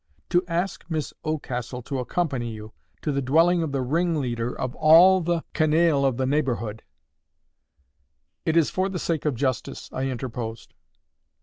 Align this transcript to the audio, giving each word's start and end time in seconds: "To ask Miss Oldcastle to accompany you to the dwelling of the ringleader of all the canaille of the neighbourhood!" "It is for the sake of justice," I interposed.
"To 0.29 0.43
ask 0.47 0.83
Miss 0.89 1.13
Oldcastle 1.23 1.83
to 1.83 1.99
accompany 1.99 2.49
you 2.49 2.73
to 3.03 3.11
the 3.11 3.21
dwelling 3.21 3.61
of 3.61 3.71
the 3.71 3.83
ringleader 3.83 4.51
of 4.51 4.73
all 4.77 5.21
the 5.21 5.43
canaille 5.53 6.05
of 6.05 6.17
the 6.17 6.25
neighbourhood!" 6.25 6.81
"It 8.43 8.57
is 8.57 8.71
for 8.71 8.89
the 8.89 8.97
sake 8.97 9.25
of 9.25 9.35
justice," 9.35 9.89
I 9.93 10.05
interposed. 10.07 10.73